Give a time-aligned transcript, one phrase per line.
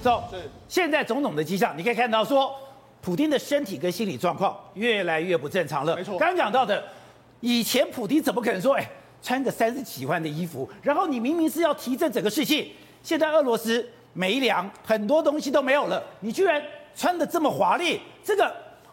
[0.00, 2.54] 走，是现在种种的迹象，你可以看到说，
[3.00, 5.94] 普丁的身体跟心理状况越来越不正常了。
[5.94, 6.82] 没错，刚刚讲到的，
[7.40, 8.90] 以前普丁怎么可能说，哎，
[9.22, 16.62] 穿个三十几万的衣服，然后你明明是要提振整个士气，现在俄罗斯没粮，很多东西都没有了，你居然
[16.94, 18.52] 穿的这么华丽，这个。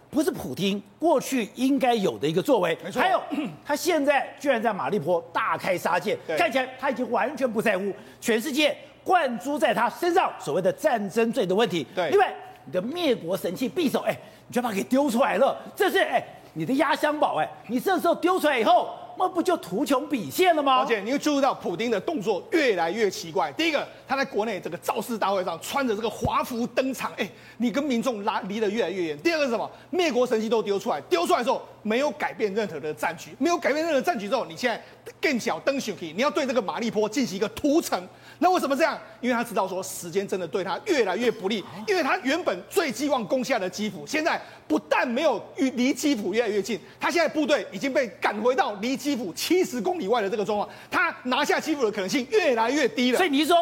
[0.09, 3.01] 不是普京过去应该有的一个作为，没错。
[3.01, 3.21] 还有
[3.65, 8.75] 他现在居然在马利坡大开杀戒，看起来他已经完全不在乎全世界
[9.07, 11.87] 灌注在他身上所谓的战争罪的问题。
[11.95, 12.35] 对，另外
[12.65, 14.13] 你的灭国神器匕首，哎，
[14.49, 16.21] 你就把它给丢出来了，这是哎
[16.55, 18.89] 你的压箱宝，哎，你这时候丢出来以后。
[19.19, 20.77] 那不就图穷匕现了吗？
[20.77, 23.51] 而且你会注意到普丁的动作越来越奇怪。
[23.53, 27.27] 第一个，他在国内这个造势大会上穿着这个华服登场，哎，
[27.57, 29.17] 你跟民众拉离得越来越远。
[29.23, 29.67] 第二个是什么？
[29.89, 34.79] 灭国神器都丢出来，丢出来之后没有改变任何的战局，没有改变任何战局之后，你现在
[35.19, 37.99] 更小登上去，你要对这个马利坡进行一个屠城。
[38.39, 38.97] 那为什么这样？
[39.19, 53.17] 因为他知道说时间真的对他越来越不利，因为他原本最寄望攻下的基辅，现在不但没有与离基辅越来越近，他现在部队已经被赶回到离基辅七十公里外的这个状况，他拿下基辅的可能性越来越低了。
[53.17, 53.57] 所以你是说，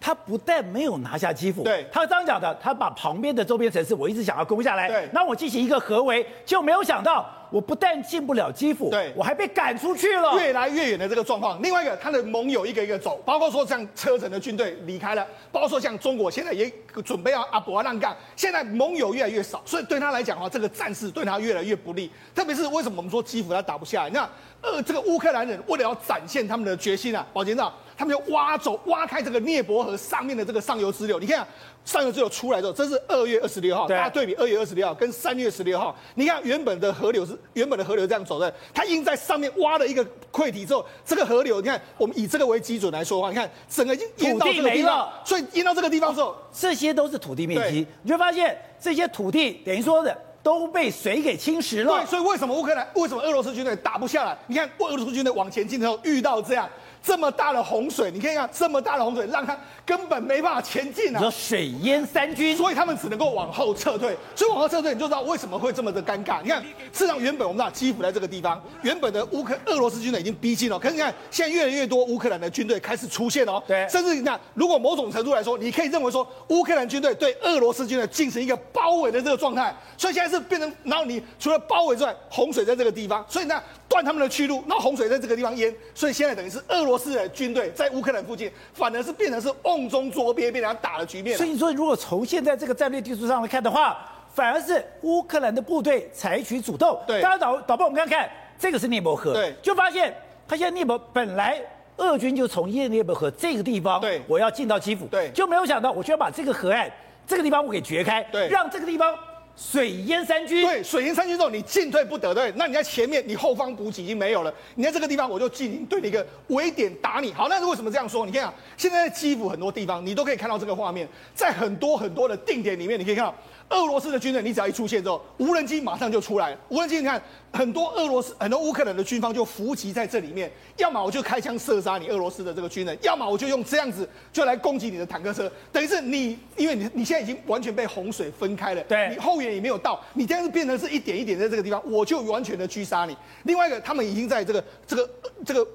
[0.00, 7.26] 他不但没有拿下基辅，对，他刚刚讲的，他把旁边的周边城市我一直想要攻下来，对，那我进行一个合围，就没有想到。
[7.48, 11.62] 我不但进不了基辅，对，我还被赶出去了，越来越远的这个状况。
[11.62, 16.70] 另外一个，他的盟友一个一个走，包括说像车臣的军队离开了，包括说像中国现在也
[17.04, 22.10] 准备要阿博让干，现在盟友越来越少，所以对他来讲的话，这个战事对他越来越不利。
[22.34, 24.10] 特别是为什么我们说基辅他打不下来？
[24.10, 24.28] 那
[24.60, 31.18] 呃，这个乌克兰人为了要展现他们的决心啊，保监长，他们就挖走、挖开这个涅伯河上面的这个上游支流。
[31.18, 31.46] 你看
[31.84, 51.98] 上游支流出来之后，这是二月二十六号，大家对比二月二十六号跟三月十六号，你看原本的河流是原本的河流这样走的，它因在上面挖了一个溃堤之后，这个河流，你看我们以这个为基准来说的话，你看整个已经淹到这个地方，所以淹到这个地方之后，这些都是土地面积，你就发现这些土地等于说的都被水给侵蚀了。
[51.98, 54.36] 对，所以为什么乌克兰为什么俄罗斯军队打不下来？
[54.48, 56.68] 你看俄罗斯军队往前进的时候遇到这样。
[57.06, 61.18] 这么大的洪水，你可以看这么大的洪水，让他根本没办法前进啊！
[61.18, 64.16] 你说水淹三军，所以他们只能够往后撤退。
[64.34, 66.42] 所以往后撤退，你就知道为什么会这么的尴尬。
[66.42, 66.60] 你看，
[66.92, 70.76] 事实上原本我们知道基辅在这个地方，原本的乌克俄罗斯军队已经逼近了。
[70.76, 73.62] 可是你看，现在越来越多乌克兰的军队开始出现哦。
[73.68, 79.72] 对，甚至你看，如果某种程度来说，你可以认为说，乌克兰军队对俄罗斯军队进行一个包围的这个状态。
[79.96, 83.62] 所以现在是变成，然后你除了包围之外，洪水在这个地方，所以呢。
[83.88, 91.36] 断他们的去路，那洪水在这个地方淹，所以现在等于是俄罗斯的军队在乌克兰附近，反而是变成是瓮中捉鳖，被人家打的局面。
[91.36, 93.98] 所以说，如果从现在这个战略地图上来看的话，
[94.34, 96.98] 反而是乌克兰的部队采取主动。
[97.06, 100.14] 对，大家导导播，我们看看这个是涅伯河，对，就发现
[100.46, 101.60] 他现在涅伯本来
[101.96, 106.90] 俄军就从耶聂伯河这个地方，对，我要进到基辅，对，就没有想到我居然把这个河岸
[107.26, 109.14] 这个地方我给掘开，对，让这个地方。
[109.56, 117.32] 水淹三军，对，水淹三军之后，你进退不得，对，那你在前面，你后方补给已经没有了，你在这个地方，我就进行对你一个围点打你。
[117.32, 118.26] 好，那是为什么这样说？
[118.26, 123.34] 你看啊，现在在基辅很多地方，你都可以看到这个画面，在很多很多的定点里面，你可以看到。
[123.68, 126.58] 俄罗斯的军人，你只要一出现之后，无人机马上就出来了。
[126.68, 127.20] 无人机，你看
[127.52, 135.50] 很多俄罗斯、很多乌克兰的军方就伏击在这里面，要么我就开枪射杀你俄罗斯的这个军人，要么我就用这样子就来攻击你的坦克车。
[135.72, 143.16] 等于是你，因为你你现在已经完全被洪水分开了，对，你后援也没有到，你这样子变成是一点一点在这个地方，我就完全的狙杀你。
[143.42, 145.10] 另外一个，他们已经在这个这个
[145.44, 145.66] 这个。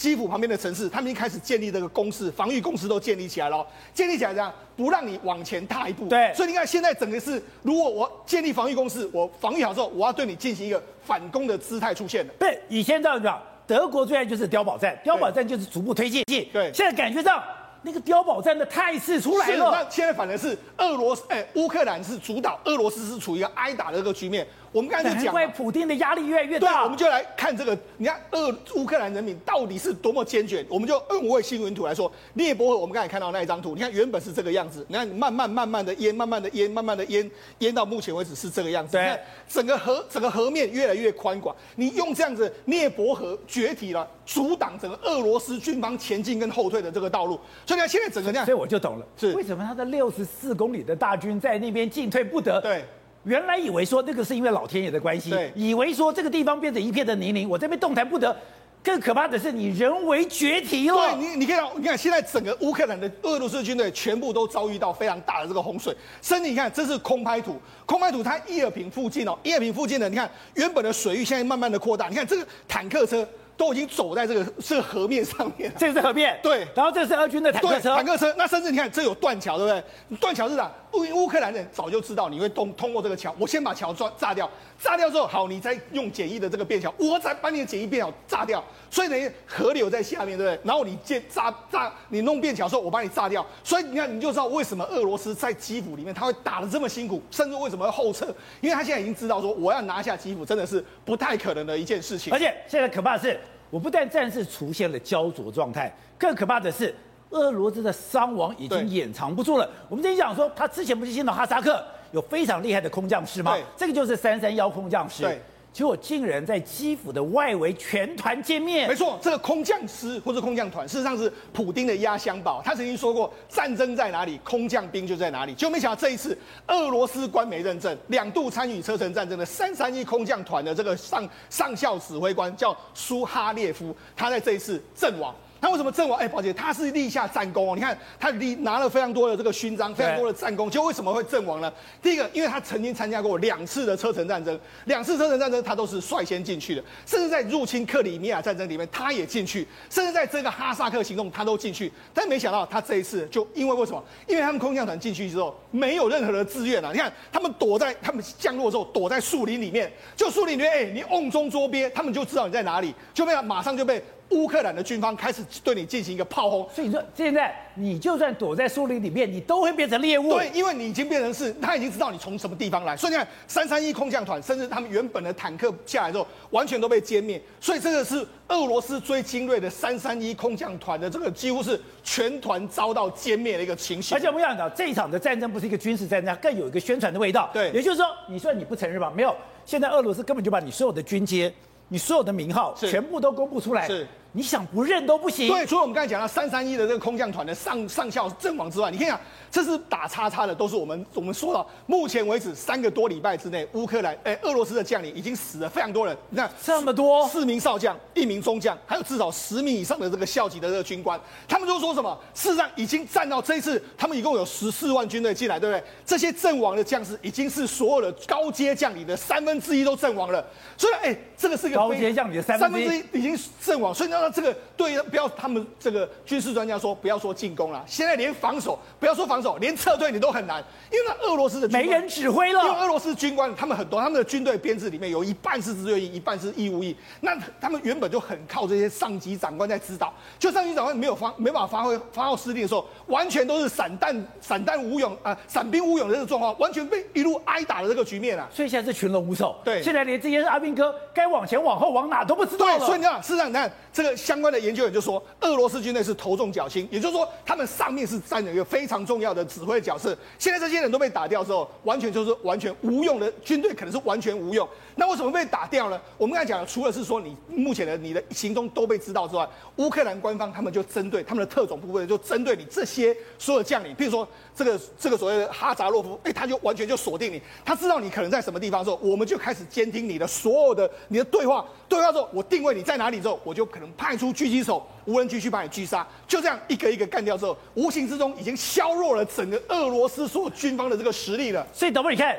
[0.00, 3.66] 基辅旁边的城市，他们已经开始建立这个工事，防御工事都建立起来了。
[3.92, 6.08] 建立起来这样，不让你往前踏一步。
[6.08, 12.32] 对，所以你看，现在整个是，如果我建立防御工事，我防御好之后，我要对你进行一个反攻的姿态出现了。
[12.38, 16.24] 对，以前这样讲，德国最爱就是碉堡战，碉堡战就是逐步推进。
[16.24, 17.42] 对，现在感觉上。
[17.82, 24.46] 那个碉堡战的态势出来了，那现在反而是俄罗斯，哎，乌克兰是主导，俄罗斯是处于一个挨打的这个局面。
[24.72, 26.68] 我们刚才就讲，因为普丁的压力越来越大。
[26.68, 30.64] 对，我们就来看这个，你看俄乌克兰人民到底是多么坚决。
[30.68, 37.28] 我们就用卫星云图来说，涅伯河，我们刚才看到那一张图，你看原本是这个样子，你看慢慢慢慢的淹，慢慢的淹，慢慢的淹，
[37.58, 38.92] 淹到目前为止是这个样子。
[38.92, 47.34] 对，你看整个河整个河面越来越宽广，你用这样子，涅伯河决堤了，阻挡整个俄罗斯军方前进跟后退的这个道路。
[47.66, 48.46] 所以你看现在整个这样。
[48.46, 52.60] 所以我就懂了，是为什么他的六十四公里的大军在那边进退不得？
[52.60, 52.84] 对，
[53.24, 58.34] 原来以为说那个是因为老天爷的关系，对，以为说这个地方变成一片的泥泞，我这边动弹不得。
[58.82, 60.96] 更可怕的是你人为决堤了。
[60.96, 65.94] 对，你你看到，你看现在整个乌克兰的俄罗斯军队全部都遭遇到非常大的这个洪水。
[66.22, 72.08] 甚至你看，这是空拍图，空拍图它伊尔平附近哦，伊尔平附近的，你看原本的水域现在慢慢的扩大。
[72.08, 73.28] 你看这个坦克车。
[73.60, 75.70] 都已经走在这个这个河面上面。
[75.76, 76.66] 这是河面，对。
[76.74, 78.34] 然后这是俄军的坦克车，坦克车。
[78.38, 80.16] 那甚至你看，这有断桥，对不对？
[80.16, 80.72] 断桥是啥？
[80.92, 84.48] 乌乌克兰人早就知道你会通通过这个桥，我先把桥撞炸掉，
[84.78, 88.62] 炸掉之后，好，你再用简易的这个便桥，我再把你的简易便桥炸掉。
[88.90, 90.60] 所以呢，河流在下面，对不对？
[90.64, 93.44] 然后你建炸炸，你弄便桥的时候，我把你炸掉。
[93.62, 98.26] 所以你看，你就知道为什么俄罗斯在基辅里面他会打得这么辛苦，甚至为什么会后撤，
[98.60, 102.32] 因为他现在已经知道说，我要拿下基辅真的是不太可能的一件事情。
[102.32, 103.38] 而且现在可怕的是，
[103.70, 106.94] 我不但战事出现了焦灼状态，更可怕的是。
[107.30, 109.68] 俄罗斯的伤亡已经掩藏不住了。
[109.88, 111.82] 我们之前讲说，他之前不是见到哈萨克
[112.12, 113.56] 有非常厉害的空降师吗？
[113.76, 115.22] 这个就是三三幺空降师。
[115.22, 115.40] 对，
[115.72, 118.88] 结果竟然在基辅的外围全团歼灭。
[118.88, 122.60] 没错，这个空降师或者空降团，事实上是普丁的压箱宝。
[122.64, 125.54] 他曾经说过，战争在哪里，空降兵就在哪里。
[125.54, 126.36] 就没想到这一次，
[126.66, 135.32] 俄罗斯官媒认证，两度参与车臣战争的三三一空降团的这个上上校指挥官叫苏哈列夫，他在这一次阵亡。
[135.60, 136.18] 他为什么阵亡？
[136.18, 137.74] 哎，宝姐，他是立下战功哦。
[137.74, 140.70] 你看，他立拿了非常多的这个勋章，非常多的战功。
[140.70, 141.70] 就为什么会阵亡呢？
[142.00, 151.92] 第一个，因为他曾经参加过两次的车臣战争，两次车臣战争他都是率先进去的，甚至在入侵克里米亚战争里面他也进去，甚至在这个哈萨克行动他都进去。
[152.14, 154.02] 但没想到他这一次就因为为什么？
[154.26, 156.90] 因为他们空降团进去之后没有任何的志愿啊。
[156.92, 164.02] 你看，他们躲在他们降落之后躲在树林里面，就树林里面，哎，你瓮中捉鳖，他们就知道你在哪里，就被马上就被。
[164.30, 170.30] 乌克兰的军方开始对你进行一个炮轰，所以你说现在你就算躲在树林里面，你都会变成猎物。
[170.30, 172.96] 对，因为你已经变成是，他已经知道你从什么地方来。
[172.96, 177.42] 所以你看，三三一空降团，甚至他们原本的坦克下来之后，完全都被歼灭。
[177.60, 184.16] 所以这个是俄罗斯最精锐的三三一空降团的这个几乎是全团遭到歼灭的一个情形。
[184.16, 187.50] 而且我们要讲，这一场的战争不是一个军事战争，更有一个宣传的味道。
[187.52, 189.12] 对，也就是说，你说你不承认吧？
[189.12, 189.34] 没有，
[189.64, 191.52] 现在俄罗斯根本就把你所有的军阶、
[191.88, 193.88] 你所有的名号全部都公布出来。
[193.88, 194.06] 是。
[194.32, 195.48] 你想不认都不行。
[195.48, 206.16] 对，除了我们刚才讲到三三一的这个空降团的上上校阵亡之外，你看啊，这是打叉叉的，都是我们我们说到目前为止三个多礼拜之内，乌克兰哎，俄罗斯的将领已经死了非常多人。
[206.28, 212.16] 你看这么多，四名少将，一名中将，还有至少十名以上的这个校级的这个军官，他们就说什么？
[212.32, 215.84] 事实上已经占到这一次，他们一共有十四万军队进来，对不对？
[216.06, 220.44] 这些阵亡的将士已经是所有的高阶将领的三分之一都阵亡了。
[220.76, 225.00] 所以哎，这个是个高阶将领的三分之一已经阵亡，所以那这个对。
[225.10, 232.62] 不要，他们这个军事专家说，不要说进攻了，现在连防守，不要说防守，连撤退你都很难，因为那俄罗斯的没人指挥了。
[232.64, 236.94] 因为俄罗斯军官他们很多，他们的军队编制里面有一半是志愿役，一半是义务役。
[237.20, 248.48] 那他们原本就很靠这些上级长官在指导，就上级长官没有发没办法发挥发号施令的时候，完全都是散弹散弹无勇啊，散兵无勇的这个状况，完全被一路挨打的这个局面啊。
[248.52, 249.56] 所以现在是群龙无首。
[249.64, 252.66] 对，现在连这些阿兵哥该往前往后往哪都不知道。
[252.66, 255.80] 对，所以你看，事实上你看这个相关的研究员就说，俄罗斯。
[255.80, 260.16] 军队是头重脚轻，也就是说，他们上面是占有一个非常重要的指挥角色。
[260.38, 264.68] 现在这些人都被打掉之后，完全就是完全无用的军队，可能是完全无用。
[264.96, 266.00] 那为什么被打掉呢？
[266.18, 291.66] 我们刚才讲，除了是说你目前的你的行踪都被知道之外，乌克兰官方他们就针对他们的特种部队，就针对你这些所有将领，譬如说这个这个所谓的哈扎洛夫，哎，他就完全就锁定你，他知道你可能在什么地方之后，我们就开始监听你的所有的你的对话，对话之后，我定位你在哪里之后，我就可能派出狙击手、无人机去把你狙杀，就这样一个一个干掉之后，无形之中已经削弱了整个俄罗斯所有军方的这个实力了。
[291.72, 292.36] 所以，导播，你看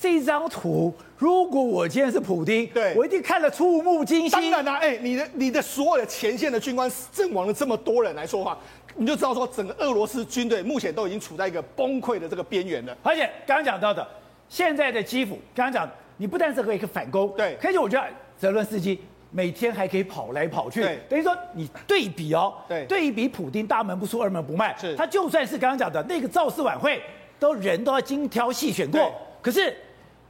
[0.00, 4.30] 这张图，如果我今天是普丁，对我一定看得触目惊心。
[4.30, 8.58] 当然啦、啊，哎，你的你的所有的前线的军官阵亡了这么多人来说话，
[8.96, 12.96] 你就知道说整个俄罗斯军队目前都已经处在一个崩溃的这个边缘了。
[13.02, 14.06] 而且刚刚讲到的，
[14.48, 18.98] 现在的基辅，刚刚讲你不但是可以反攻，对，而且我觉得泽伦斯基。
[19.32, 27.00] 每天还可以跑来跑去，等于说你对比哦，对，对比普丁大门不出二门不迈，是，他就算是刚刚讲的那个造势晚会，
[27.38, 29.72] 都人都要精挑细选过，可是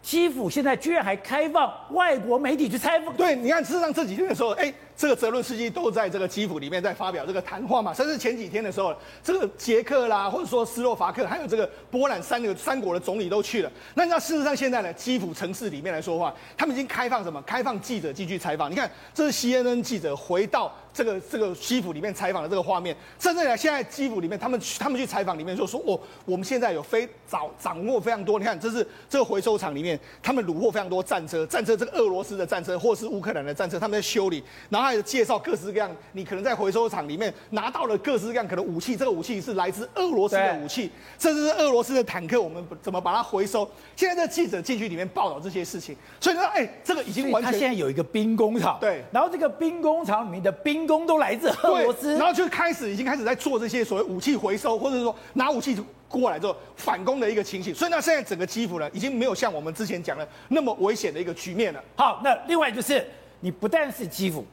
[0.02, 4.72] 基辅现在居然还开放外国媒体去采访，对，你看事实上这几天的时候，哎。
[5.00, 13.72] 这个泽伦斯基都在这个基辅里面在发表这个谈话嘛，甚至前几天的时候，这个捷克啦，或者说斯洛伐克，还有这个波兰三个三国的总理都去了。
[13.94, 17.40] 那你知道事实上现在呢，基辅城市里面来说的话，他们已经开放什么？
[17.46, 18.70] 开放记者进去采访。
[18.70, 22.94] 你看，这是 CNN 记者回到这个这个基辅里面采访的这个画面。
[23.18, 28.38] 甚至呢，现在基辅里面他们他们去采访里面就说，哦，我们现在有非掌掌握非常多。
[28.38, 34.89] 你看，这是这个回收场里面，他们掳获非常多战车，战车这个俄罗斯的战车或是乌克兰的战车，他们在修理，然后。
[35.02, 43.68] 介绍各式各样，你可能在回收厂里面拿到了各式各样可能武器，这个武器是来自俄罗斯的武器，甚至是俄罗斯的坦克，我们怎么把它回收？
[43.96, 47.52] 现在这记者进去里面报道这些事情，所以说，哎，这个已经完全。
[47.52, 55.76] 他现在有一个兵工厂，对，然后这个兵工厂里面的兵工都来自俄罗斯，然后就开始已经开始在做这些所谓武器回收，或者是说拿武器
[56.08, 57.74] 过来之后反攻的一个情形。
[57.74, 61.82] 所以呢，现在整个基辅呢，已经没有像我们之前讲的那么危险的一个局面了。
[61.96, 63.06] 好，那另外就是
[63.40, 64.44] 你不但是基辅，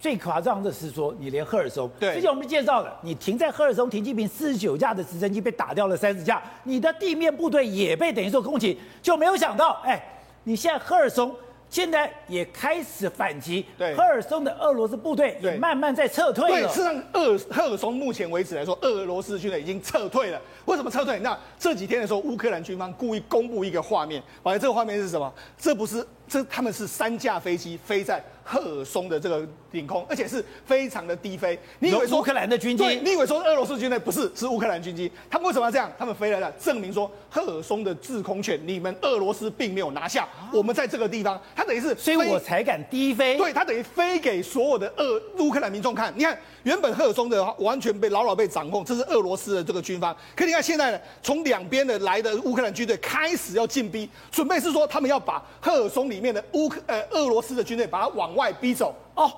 [0.00, 10.02] 最夸张的是说你连赫尔松，对，之前我们介绍了，你停在赫尔松停机坪四十九架的直升机被打掉了三十架，你的地面部队也被等于说攻击，就没有想到，哎，
[10.44, 11.32] 你现在赫尔松。
[11.68, 16.66] 现在也开始反击，对，赫尔松的俄罗斯部队也慢慢在撤退了。
[16.66, 20.42] 对，事实上，俄赫尔松目前为止来说，俄罗斯军队已经撤退了。
[20.64, 21.20] 为什么撤退？
[21.20, 25.32] 那这几天的时候，乌克兰军方故意公布一个画面，反正这个画面是什么？
[25.56, 31.58] 这不是，这他们是三架飞机飞在赫尔松的这个领空，而且是非常的低飞。
[31.80, 32.84] 你以为说乌克兰的军机？
[32.84, 34.30] 对，你以为说俄罗斯军队不是？
[34.34, 35.10] 是乌克兰军机。
[35.28, 35.90] 他们为什么要这样？
[35.98, 40.28] 他们飞来了，证明说赫尔松的制空权，你们俄罗斯并没有拿下。
[40.52, 43.36] 我们在这个地方，他等于是，所以我才敢低飞。
[43.36, 46.12] 对，他等于飞给所有的俄乌克兰民众看。
[46.16, 50.16] 你看，原本赫尔松的完全被牢牢被掌控，这是俄罗斯的这个军方。
[50.34, 58.94] 可你看现在呢，从两边的来的乌克兰军队开始要进逼，准备是说他们要把赫尔松里面的乌克呃俄罗斯的军队把它往外逼走。
[59.14, 59.32] 哦，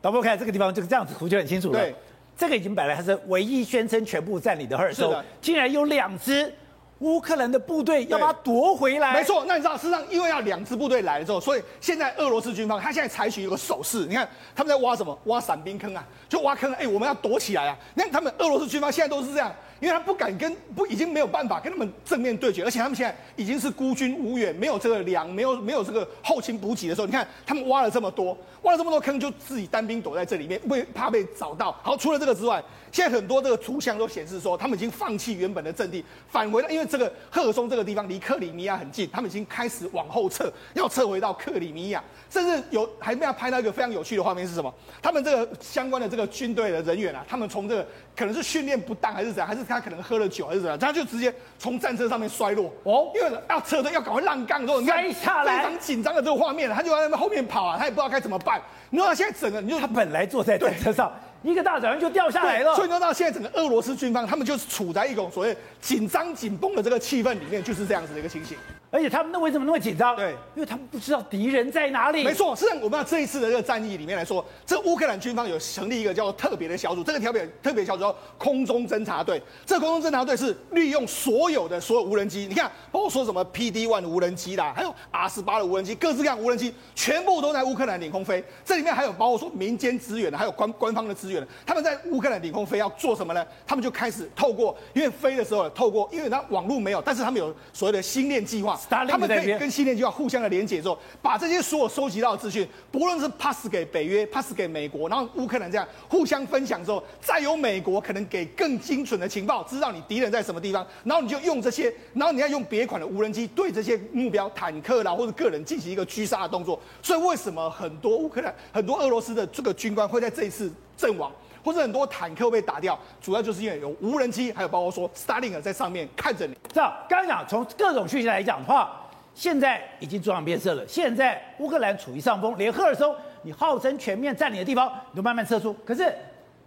[0.00, 1.78] 导播看这个地方就是这样子图就很清楚了。
[1.78, 1.94] 对，
[2.36, 6.52] 这个已经本来还是唯一宣称全部占领的赫尔松，竟然有两支
[7.00, 9.14] 乌克兰的部队要把它夺回来。
[9.14, 15.16] 没错，那你知道，事实上因为要两支部队来了之后，所以现在俄罗斯军方他现在采取一个手势，你看他们在挖什么？
[15.24, 16.72] 挖伞兵坑啊，就挖坑。
[16.74, 17.76] 哎，我们要躲起来啊！
[17.94, 19.54] 你看他们俄罗斯军方现在都是这样。
[19.80, 31.72] 因为他不敢跟不已经没有办法跟他们正面对决，而且他们现在已经是孤军无援，没有这个粮，没有没有这个后勤补给的时候，你看他们挖了这么多，挖了这么多坑，就自己单兵躲在这里面，为怕被找到。
[31.82, 36.70] 好，除了这个之外，现在很多这个图像都显示说，他们已经放弃原本的阵地，返回了。
[36.70, 42.02] 因为这个赫尔松这个地方离克里米亚很近，他们已经开始往后撤，要撤回到克里米亚。
[42.30, 44.72] 甚至有还没有拍到一个非常有趣的画面是什么？
[45.00, 58.60] 他们这个相关的这个军队的人员啊，他们从这个可能是训练不当还是怎样，还是他可能喝了酒还是怎样，他就直接从战车上面摔落哦，因为要撤退要赶快让岗，之后摔下来，非常紧张的这个画面，他就在那边后面跑啊，他也不知道该怎么办。
[58.90, 61.10] 你说他现在整个，你就他本来坐在战车上。
[61.42, 68.56] 一个大早上就掉下来了，所以说到现在整个俄罗斯军方，他们就是处在一种所谓紧张紧绷的这个气氛里面，就是这样子的一个情形。
[68.90, 70.16] 而且他们那为什么那么紧张？
[70.16, 72.24] 对，因为他们不知道敌人在哪里。
[72.24, 79.42] 没错，实际上我们要这一次的这个战役里面来说，这乌克兰军方有成立一个叫做特别的小组，这个特别特别小组叫空中侦察队。
[79.66, 88.42] 这个空中侦察队是利用所有的所有无人机，你看，包括说什么 PD One 的无人机啦，还有 R 十八的无人机，各式各样无人机全部都在乌克兰领空飞。
[88.64, 91.98] 这里面还有包括说民间资源的，还有官官方的资源的，他们在。
[92.08, 93.46] 乌克兰领空飞要做什么呢？
[93.66, 116.80] 他们就开始透过，因为飞的时候透过，因为它网络没有，但是他们有所谓的星链计划，他们可以跟星链计划互相的连接之后，把这些所有收集到的资讯，不论是 pass 给北约，pass 给美国，然后乌克兰这样互相分享之后，再由美国可能给更精准的情报，知道你敌人在什么地方，然后你就用这些，然后你要用别款的无人机对这些目标坦克啦或者个人进行一个狙杀的动作。
[117.02, 121.32] 所以为什么很多乌克兰、很多俄罗斯的这个军官会在这一次阵亡？
[121.64, 126.56] 或者很多坦克被打掉，主要就是因为有无人机，还有包括说 Starlink 在上面看着你。
[126.72, 130.86] 这样，刚刚讲从各种讯息来讲的话，现在已经状况变色了。
[130.86, 135.72] 现在乌克兰处于上风，连赫尔松你号称全面占领的地方，你都慢慢撤出。
[135.84, 136.12] 可是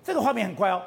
[0.04, 0.82] 这个画面很怪哦，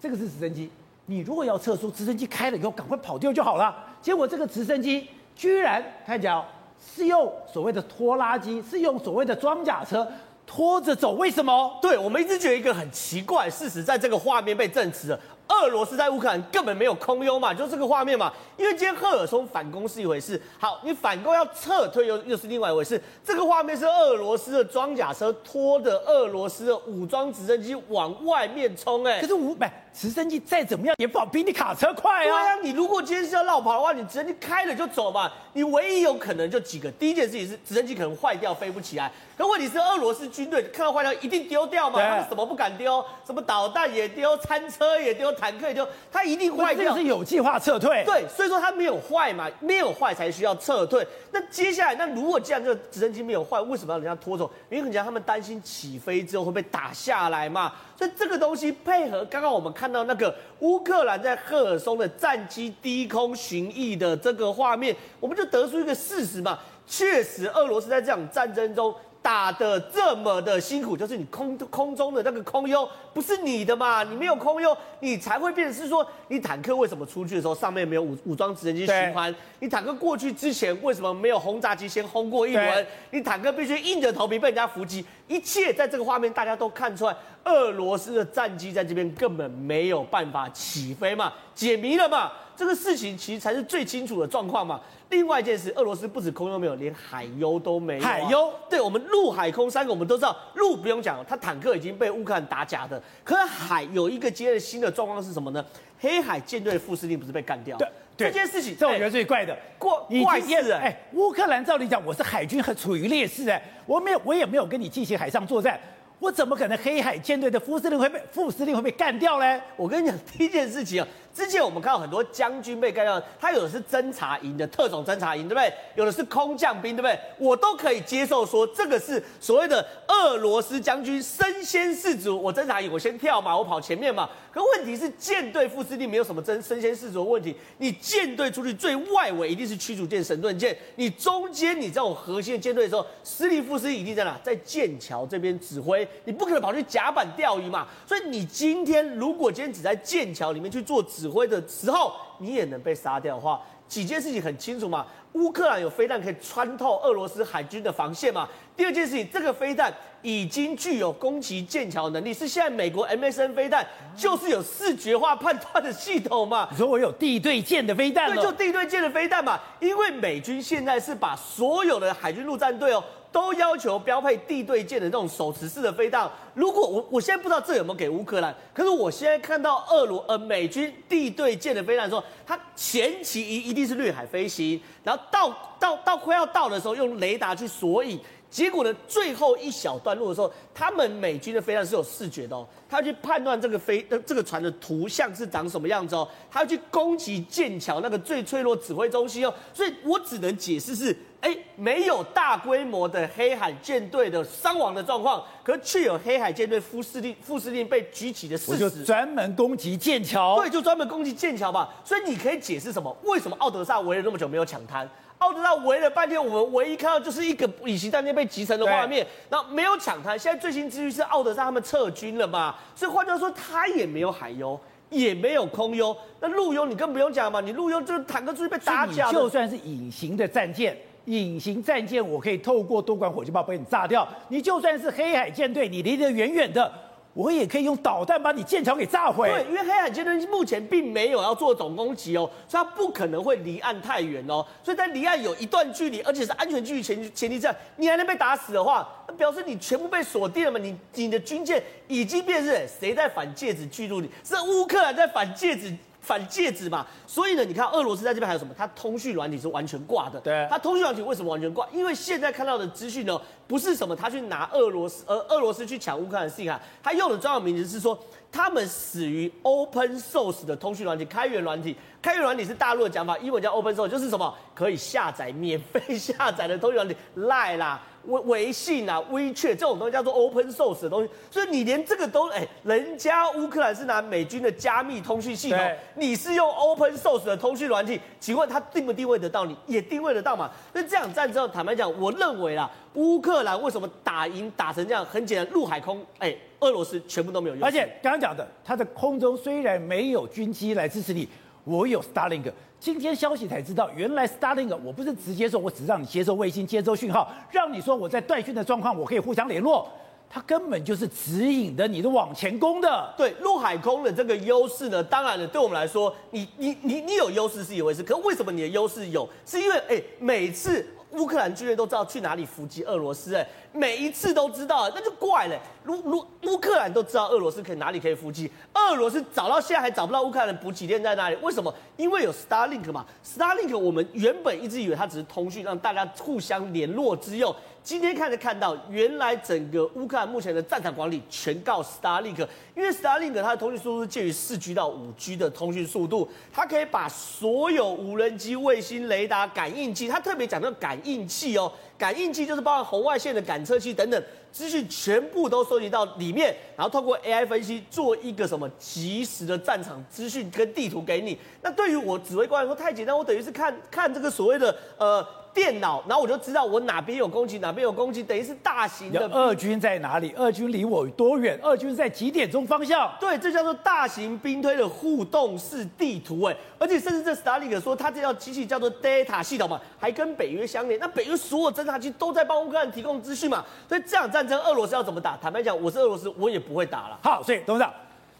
[0.00, 0.70] 这个是直升机，
[1.06, 3.74] 你如果要撤出，直升机开了以后赶快跑掉就好了。
[4.00, 6.44] 结果这个直升机居然看讲
[6.80, 10.06] 是用所谓的拖拉机，是用所谓的装甲车。
[10.48, 11.78] 拖着走，为什么？
[11.82, 15.20] 对，我们一直觉得一个很奇怪事实，在这个画面被证实了。
[15.48, 18.30] 俄罗斯在乌克兰根本没有空优嘛，就这个画面嘛。
[18.58, 23.00] 因为今天赫尔松反攻是一回事，好，你反攻要撤退又又是另外一回事。
[23.24, 29.56] 这个画面是俄罗斯的装甲车拖着俄罗斯的武装直升机往外面冲，哎，可是武，
[29.92, 32.24] 直升机再怎么样也跑比你卡车快啊。
[32.24, 35.30] 对啊，你如果今天是要绕跑的话，你直升机开了就走嘛。
[35.52, 39.10] 你唯一有可能就几个，第一件事情是直升机可能坏掉飞不起来。
[39.36, 42.00] 可问题是俄罗斯军队看到坏掉一定丢掉嘛？
[42.00, 43.04] 他们什么不敢丢？
[43.26, 45.32] 什么导弹也丢，餐车也丢。
[45.32, 46.94] 坦克也丢，他一定坏掉。
[46.94, 48.04] 这是有计划撤退。
[48.04, 51.06] 对，所以说他没有坏嘛，没有坏才需要撤退。
[51.30, 54.50] 那接下来，那如果既然这个直升机没有坏，为什么要人家拖走？
[54.70, 57.72] 因为人家，他们担心起飞之后会被打下来嘛。
[57.98, 66.56] 所以这个东西配合刚刚我们看到那个乌克兰在赫尔松的战机低空巡弋的这个画面，我们就得出一个事实嘛。
[66.86, 74.02] 确实，俄罗斯在这场战争中打的这么的辛苦，就是你空空中的那个空优不是你的嘛？
[74.02, 79.34] 你没有空优，你才会变成是说，你坦克为什么出去的时候上面没有武武装直升机循环？
[79.58, 82.86] 你坦克过去之前为什么没有轰炸机先轰过一轮？
[83.10, 92.32] 你坦克必须硬着头皮被人家伏击，一切在这个画面大家都看出来，俄罗斯的战机在这边根本没有办法起飞嘛，解谜了嘛？
[92.58, 94.80] 这个事情其实才是最清楚的状况嘛。
[95.10, 98.04] 另外一件事，俄罗斯不止空优没有，连海优都没有、啊。
[98.04, 103.00] 海优，对我们陆海空三个，我们都知道，陆不用讲，它坦克已经被乌克兰打假的。
[103.22, 105.64] 可是海有一个接着新的状况是什么呢？
[106.00, 107.78] 黑海舰队的副司令不是被干掉？
[107.78, 109.56] 对，对这件事情，这我觉得最怪的。
[109.78, 115.78] 过怪事哎，乌克兰照理讲，我是海军，很处于劣势哎，我没有，我也没有跟你进行海上作战。
[116.20, 119.60] 我怎么可能黑海舰队的副司令会被副司令会被干掉呢？
[119.76, 121.06] 我跟你讲，第一件事情啊，
[121.38, 125.72] 之前我们看到很多将军被干掉，他有的是侦察营的特种侦察营，对不对？
[125.94, 127.16] 有的是空降兵，对不对？
[127.38, 134.28] 我都可以接受说这个是所谓的俄罗斯将军身先士卒，我侦察营我先跳嘛，我跑前面嘛。
[134.50, 144.36] 可问题是舰队副司令没有什么真身先士卒的问题，你舰队出去最外围一定是驱逐舰、神盾舰，你中间你这种核心的舰队的时候，司令副司令一定在哪？
[144.42, 146.06] 在剑桥这边指挥。
[146.24, 155.06] 你不可能跑去甲板钓鱼嘛，所以你今天如果今天只在剑桥里面去做指挥的时候，你也能被杀掉的话，几件事情很清楚嘛。
[155.32, 158.48] 乌克兰有飞弹可以穿透俄罗斯海军的防线嘛。
[158.74, 159.92] 第二件事情，这个飞弹
[160.22, 166.66] 已经具有攻击剑桥能力，是现在美国 MSN 飞弹就是有视觉化判断的系统嘛。
[166.70, 168.34] 你说我有地对舰的飞弹？
[168.34, 169.60] 对，就地对舰的飞弹嘛。
[169.80, 173.04] 因为美军现在是把所有的海军陆战队哦。
[173.30, 176.30] 都要求标配地对舰的这种手持式的飞弹。
[176.54, 188.18] 如果我我现在不知道这有没有给乌克兰，可是我现在看到俄罗呃美军地对舰的飞弹的时候，它前期一一定是掠海飞行，然后到到到快要到的时候用雷达去索引，
[188.50, 201.16] 结果呢最后一小段路的时候，他们美军的飞弹是有视觉的哦，他要去判断这个飞这个船的图像是长什么样子哦，他要去攻击剑桥那个最脆弱指挥中心哦，所以我只能解释是。
[201.40, 208.72] 哎，没有大规模的黑海舰队的伤亡的状况，可是却有黑海舰队副司令副司令被举起的事实。
[208.72, 210.56] 我就专门攻击剑桥。
[210.56, 211.88] 对，就专门攻击剑桥吧。
[212.04, 213.16] 所以你可以解释什么？
[213.22, 215.08] 为什么奥德萨围了那么久没有抢滩？
[215.38, 220.36] 奥德萨围了半天，我们唯一看到就是一个隐形战舰被击沉的画面，然后没有抢滩。
[220.36, 222.74] 现在最新资讯是奥德萨他们撤军了嘛？
[222.96, 224.78] 所以换句话说，他也没有海优，
[225.10, 226.16] 也没有空优。
[226.40, 229.30] 那陆优你更不用讲嘛，你陆优就是坦克出去被打假。
[229.30, 230.98] 就算是隐形的战舰。
[231.28, 234.26] 隐形战舰，我可以透过多管火箭炮把你炸掉。
[234.48, 236.90] 你就算是黑海舰队，你离得远远的，
[237.34, 239.50] 我也可以用导弹把你舰桥给炸毁。
[239.50, 244.64] 对，因为黑海舰队目前并没有要做总攻击哦，所以它不可能会离岸太远哦。
[244.82, 250.78] 所以在离岸有一段距离，而且是安全距离前前提下，你还能被打死的话，表示你全部被锁定了嘛？
[250.78, 254.22] 你你的军舰已经变成谁在反芥子巨鹿？
[254.22, 255.92] 你是乌克兰在反芥子。
[256.20, 258.74] 反戒指嘛，所以呢，你看俄罗斯在这边还有什么？
[258.76, 260.38] 它通讯软体是完全挂的。
[260.40, 261.88] 对，它通讯软体为什么完全挂？
[261.92, 268.18] 因为现在看到的资讯呢，不是什么他去拿俄罗斯，而俄罗斯去抢乌克兰的信号，他用的专有名词是说，
[268.50, 271.96] 他们死于 open source 的通讯软体，开源软体。
[272.20, 278.02] 开源软体是大陆的讲法，英文叫 open source，就是什么可以下载、免费下载的通讯软体，Line 啦。
[278.24, 285.78] 微微信啊，WeChat 这种东西叫做 open source 的东西，所以你连这个都哎，人家乌克兰是拿美军的加密通讯系统，
[286.14, 289.74] 你是用 open source 的通讯软体，请问他定不定位得到你？
[289.86, 290.68] 也定位得到嘛？
[290.92, 295.24] 那这场战争，坦白讲，我认为啦，乌克兰为什么打赢打成这样？
[295.24, 297.84] 很简单，陆海空，哎，俄罗斯全部都没有用。
[297.84, 301.48] 而且刚刚讲的，它的空中虽然没有军机来支持你，
[301.84, 302.72] 我有 Starlink。
[303.00, 310.08] 今天消息才知道，原来 Starlink 我不是直接说，我只让你接收卫星、接收讯号，让你说我在断讯的状况，我可以互相联络。
[310.50, 313.32] 它根本就是指引的你的往前攻的。
[313.36, 319.46] 对，陆海空的这个优势呢，当然了，对我们来说，你你你你有优势是一回事，可为什么你的优势有？
[319.66, 323.66] 是因为哎，每次乌克兰军队都知道去哪里伏击俄罗斯，哎。
[323.90, 325.76] 每一次都知道，那就怪了。
[326.04, 331.56] 如如乌克兰都知道俄罗斯可以哪里可以伏击，俄罗斯找到现在还找不到乌克兰的补给链在哪里？
[331.62, 331.92] 为什么？
[332.16, 333.24] 因为有 Starlink 嘛。
[333.42, 337.74] Starlink 我们原本一直以为它只是通讯，让大家互相联络之用。
[338.02, 351.92] 今天看着看到，原来整个乌克兰目前的战场管理全靠 Starlink，因为 Starlink 它的通讯速度是介于四 G 到五 G 的通讯速度，它可以把所有无人机、卫星、雷达、感应器，它特别讲到感应器哦。
[352.16, 354.42] 感应器就是包含红外线的感测器等等。
[354.72, 361.58] 资讯全部都收集到里面，然后透过 AI 分析做一个什么即时的战场资讯跟地图给你。
[361.82, 365.46] 那对于我指挥官来说太简单，我等于是看看这个所谓的呃。
[365.78, 373.32] 电脑，然后我就知道我哪边有攻击，哪边有攻击，等于是大型的俄军在哪里，俄军离我有多远，俄军在几点钟方向？
[373.38, 385.56] 对，这叫做大型兵推的互动式地图，哎，而且甚至这 Starlink 说它这套机器叫做 Data 系统嘛，还跟北约相连，那北约所有侦察机都在帮乌克兰提供资讯嘛，所以这场战争俄罗斯要怎么打？
[385.62, 387.38] 坦白讲，我是俄罗斯，我也不会打了。
[387.40, 388.12] 好，所以董事长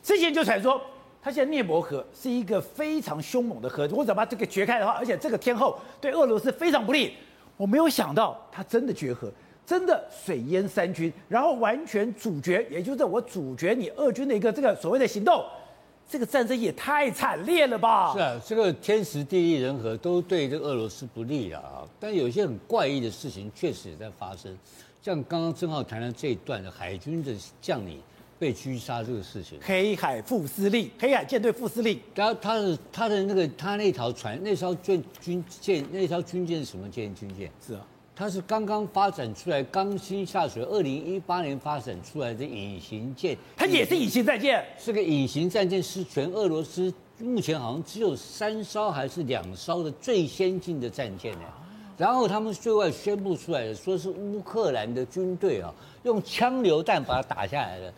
[0.04, 0.80] 之前就传说。
[1.28, 7.12] 他现涅伯河是一个非常凶猛的河，如果把这个决开的话，而且这个天候对俄罗斯非常不利。
[7.58, 9.30] 我没有想到他真的决河，
[9.66, 15.44] 真的水淹三军，然后完全阻绝，也就是我阻绝你俄军的一个这个所谓的行动。
[16.08, 18.14] 这个战争也太惨烈了吧？
[18.14, 21.86] 是啊，这个天时地利人和都对这个俄罗斯不利啊。
[22.00, 24.56] 但有些很怪异的事情确实也在发生，
[25.02, 28.00] 像刚刚正好谈了这一段的海军的将领。
[28.38, 37.12] 被狙杀这个事情，黑海副司令，黑海舰队副司令，然后他的他的那个他那条船，那艘军军舰，那条军舰是什么舰？
[37.14, 51.40] 军舰是啊，它是刚刚发展出来，刚新下水，二零一八年发展出来的隐形舰，它也是隐形战舰，是个隐形战舰，是全俄罗斯目前好像只有三艘还是两艘的最先进的战舰呢。
[51.98, 57.92] 然后他们对外宣布出来的，说是乌克兰的军队啊，用枪榴弹把它打下来的，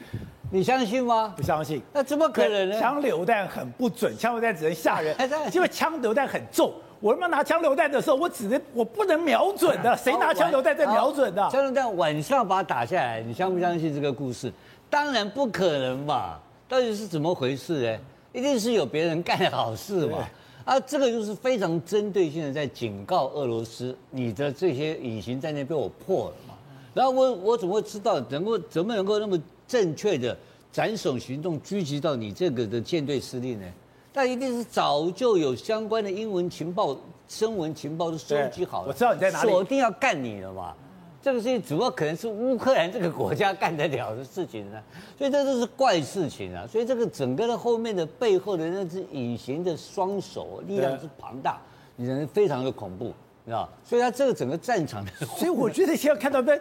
[0.51, 1.35] 你相信吗？
[1.37, 1.83] 不相信。
[1.93, 2.81] 那怎么可能呢？
[2.81, 5.15] 枪榴弹很不准，枪榴弹只能吓人，
[5.53, 6.73] 因为枪榴弹很重。
[6.99, 9.97] 我他妈拿枪榴弹的时候，我只能我不能瞄准的。
[9.97, 11.49] 谁拿枪榴弹在瞄准的？
[11.51, 14.51] 枪榴弹晚上把它打下来，你相不相信这个故事？
[14.89, 16.41] 当然不可能吧？
[16.69, 17.99] 到底是怎么回事呢？
[18.33, 20.19] 一定是有别人干的好事嘛。
[20.71, 26.55] 啊，这个就是非常针对性的在警告俄罗斯，你的这些隐形战舰被我破了嘛？
[26.95, 30.39] 然后我我怎么会知道能够怎么能够那么正确的
[30.71, 33.67] 斩首行动狙击到你这个的舰队司令呢？
[34.15, 36.97] 那一定是早就有相关的英文情报、
[37.29, 40.73] 声闻情报都收集好了，我知道你在哪里，锁定要干你了嘛。
[41.23, 44.83] 这个事情主要可能是乌克兰这个国家干得了的事情呢，
[45.19, 46.67] 所以这都是怪事情啊。
[46.67, 51.61] 所以这个整个的后面的背后的那只隐形的双手力量之庞大，
[51.97, 53.13] 你人非常的恐怖，
[53.45, 53.69] 你知道？
[53.85, 56.59] 所以他这个整个战场的， 所以我觉得现在看到那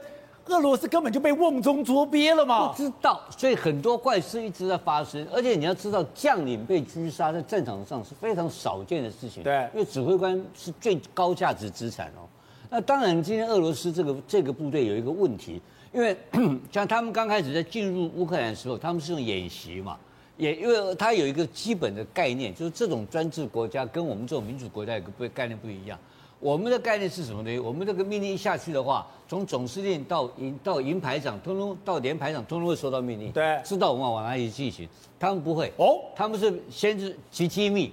[0.47, 2.67] 俄罗斯根本就被瓮中捉鳖了嘛。
[2.67, 9.41] 不知道，所以很多怪事一直在发生，而且你要知道，将领被狙杀在战场上是非常少见的事情。
[9.41, 12.27] 对，因为指挥官是最高价值资产哦。
[12.71, 15.59] 那当然，今天俄罗斯这个这个部队有一个问题，
[15.91, 16.15] 因为
[16.71, 19.97] 像他们刚开始在进入乌克兰的时候，他们是用演习嘛，
[20.37, 25.97] 也因为他有一个基本的概念，就是这种专制国家跟我们这种民主国家有个不概念不一样。
[26.39, 27.59] 我们的概念是什么呢？
[27.59, 34.87] 我们这个命令一下去的话，从总司令到营到营排长，通通到连排长，通通会收到命令，对，知道我们要往哪里进行。
[35.19, 37.91] 他们不会哦，他们是先是极机密，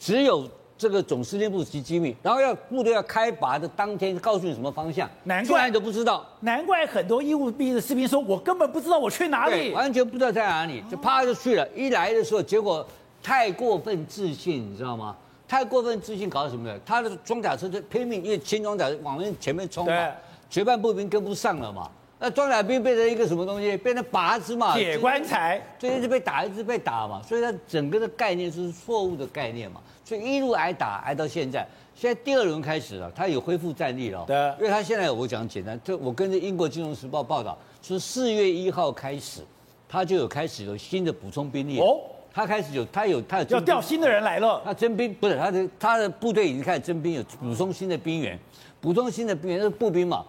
[0.00, 0.50] 只有。
[0.78, 6.26] 这个总司令部及机密，然后要部队要开拔的当天告诉你什么方向，难怪你都不知道。
[6.40, 11.66] 难怪很多义务兵的士兵说：“我根本不知道我去哪里，完全不知道在哪里，就啪就去了。
[11.74, 12.86] 一来的时候，结果
[13.22, 15.16] 太过分自信，你知道吗？
[15.48, 16.78] 太过分自信搞到什么呢？
[16.84, 20.08] 他的装甲车就拼命，因为轻装甲往前面冲嘛，
[20.50, 21.88] 绝半步兵跟不上了嘛。
[22.18, 23.76] 那装甲兵变成一个什么东西？
[23.76, 27.20] 变成靶子嘛，铁棺材，就一直被打，一直被打嘛。
[27.22, 29.82] 所以它整个的概念是错误的概念嘛。
[30.02, 34.24] 所以一路挨打挨到现在，现在第二轮开始了，他有恢复战力了。
[34.26, 39.42] 对，因为他现在我讲简单，就我跟着英国金融时报报道，说四月一号开始，
[39.86, 41.78] 他就有开始有新的补充兵力。
[41.80, 42.00] 哦，
[42.32, 44.62] 他开始有他有他有要调新的人来了。
[44.64, 48.38] 他征兵不是他的他的部队已经开始征兵，有补充新的兵员，
[48.80, 50.24] 补充新的兵员是步兵嘛？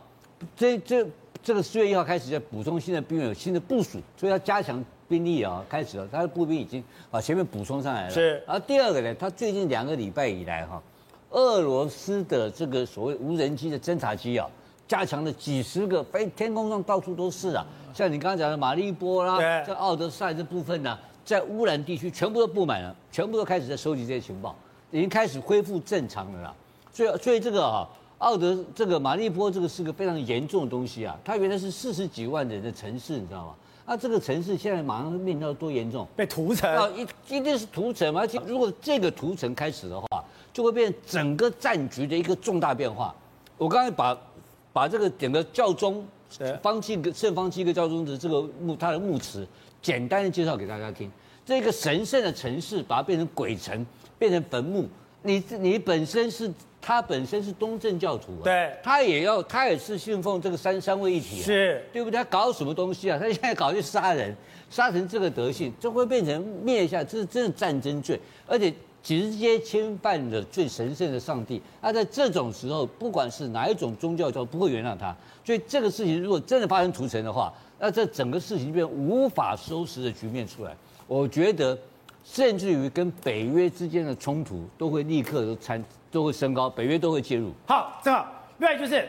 [0.53, 1.07] 这这。
[1.47, 6.05] 这个四月一号开始要补充新的兵员，有新的部署，所以要加强兵力啊，开始了。
[6.11, 8.11] 他的步兵已经把前面补充上来了。
[8.11, 8.43] 是。
[8.45, 10.83] 然后第二个呢，他最近两个礼拜以来哈，
[11.29, 14.45] 俄罗斯的这个所谓无人机的侦察机啊，
[14.89, 17.65] 加强了几十个，飞天空上到处都是啊。
[17.93, 24.53] 像你刚刚讲的马利波啦，在奥德赛这部分呢，在乌兰地区全部都布满了，全部都开始在收集这些情报，
[24.91, 26.53] 已经开始恢复正常了啦。
[26.91, 27.87] 所以，所以这个啊。
[28.19, 33.55] 奥德这个马利波这个是个非常严重的东西啊，它原来是四十几万人的城市，你知道吗？
[33.85, 36.05] 啊，这个城市现在马上面临到多严重？
[36.15, 36.89] 被屠城啊！
[36.95, 40.07] 一一定是屠城嘛，而且如果这个屠城开始的话，
[40.51, 43.13] 就会变成整个战局的一个重大变化。
[43.55, 44.17] 我刚才把
[44.73, 46.03] 把这个整个教宗
[46.61, 49.47] 方济各圣方济各教宗的这个墓他的墓词
[49.81, 51.09] 简单的介绍给大家听。
[51.45, 53.85] 这个神圣的城市把它变成鬼城，
[54.17, 54.87] 变成坟墓。
[55.21, 56.51] 你你本身是。
[56.87, 62.17] 他本身是东正教徒啊，对他也要，他也是信奉这个三三位一体啊，是对不对？
[62.17, 63.19] 他搞什么东西啊？
[63.19, 64.33] 他现在搞去杀人，
[64.69, 68.73] 杀成这个德性，这会变成灭下，这是真的战争罪，而且
[69.03, 71.61] 直接侵犯了最神圣的上帝。
[71.81, 75.13] 那在这种时候，不管是哪一种宗教，都不会原谅他。
[75.43, 80.73] 所以这个事情如果真的发生屠城的话，那这整个事情就变无法收拾的局面出来。
[81.05, 81.77] 我觉得。
[82.29, 87.51] 甚至于跟北约之间的冲突都会立刻都参都会升高，北约都会介入。
[87.65, 88.27] 好，正好。
[88.57, 88.95] 另外就是《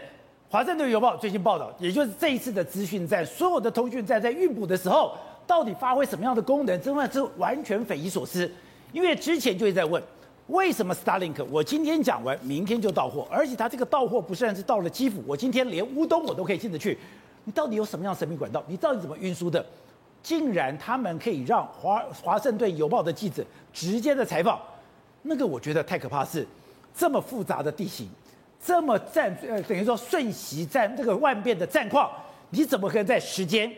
[0.48, 5.14] 华盛顿邮报》最新报道，也就是这一次的资讯战，所有的通讯战在运补的时候，
[5.46, 8.50] 到底发挥什么样的功能，真的是完全匪夷所思。
[8.92, 10.00] 因为之前就一直在问，
[10.46, 16.96] 为什么 Starlink 我今天讲完，明天就到货，而且它这个到货不算是到了基辅，我今天连乌东我都可以进得去，
[17.44, 18.62] 你到底有什么样神秘管道？
[18.68, 19.64] 你到底怎么运输的？
[20.22, 24.60] 竟然他们可以让华华盛顿邮报的记者直接的采访，
[25.22, 26.46] 那个我觉得太可怕是，
[26.94, 28.08] 这么复杂的地形，
[28.62, 32.10] 这么战呃等于说瞬息战这个万变的战况，
[32.50, 33.72] 你怎么可能在时间、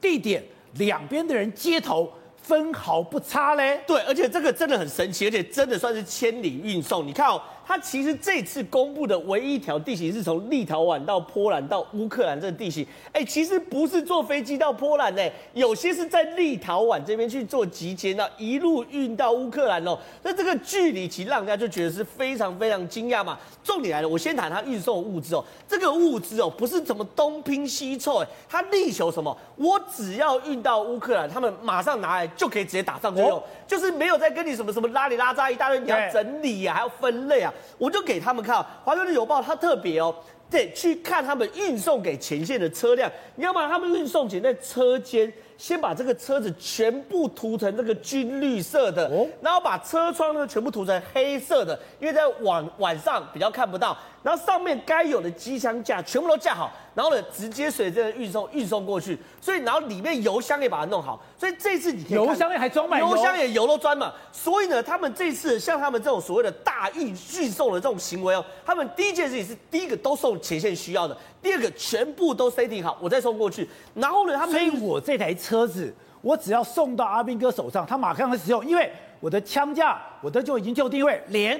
[0.00, 0.42] 地点
[0.74, 3.80] 两边的人接头分毫不差嘞？
[3.86, 7.06] 对，而且这个真的很神奇，而且真的算是千里运送。
[7.06, 7.40] 你看哦。
[7.66, 19.98] 它其实这次公布的唯一一条地形是从立陶宛到波兰到乌克兰这个地形，哎，其实不是坐飞机到波兰呢，有些是在立陶宛这边去做集结，那一路运到乌克兰哦。
[20.22, 23.36] 那这个距离其实让人家就觉得是非常非常惊讶嘛。
[23.64, 29.36] 重点来了，我先谈它运送物资哦，这个物资哦不是怎么东拼西凑，哎，它力求什么？
[29.56, 37.52] 我只要运到乌克兰，他们马上拿来就可以直接打上去用，就是没有再跟你什么什么拉里拉扎一大堆，你要整理啊，还要分类啊。
[37.78, 40.14] 我就给他们看，《华盛顿邮报》它特别哦，
[40.50, 45.32] 对，去看他们运送给前线的车辆，你要把他们运送前在车间。
[45.58, 53.96] 先把这个车子全部涂成这个军绿色的，然后把车窗呢全部涂成黑色的，因为在晚晚上比较看不到。
[54.26, 59.18] 然后上面该有的机枪架全部都架好，然后呢直接随着运送运送过去。
[59.40, 61.22] 所以然后里面油箱也把它弄好。
[61.38, 64.12] 所以这次你油箱也还装满油，油箱也油都装满。
[64.30, 73.68] 所以呢，他们这次像他们这种所谓的大运运送的这种行为哦，他们第一件事情是第一个都送前线需要的，第二个全部都 setting 好，我再送过去。
[73.94, 75.56] 然后呢，他们所以我这台车。
[75.56, 81.58] 车子，我只要送到阿兵哥手上，他马上会使用，因为我的枪架，我的就已经就定位连。